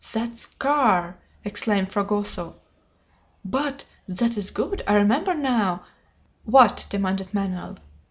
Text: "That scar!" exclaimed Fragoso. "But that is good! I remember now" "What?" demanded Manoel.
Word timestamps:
"That 0.13 0.35
scar!" 0.35 1.19
exclaimed 1.45 1.91
Fragoso. 1.91 2.55
"But 3.45 3.85
that 4.07 4.35
is 4.35 4.49
good! 4.49 4.81
I 4.87 4.95
remember 4.95 5.35
now" 5.35 5.83
"What?" 6.43 6.87
demanded 6.89 7.35
Manoel. 7.35 7.77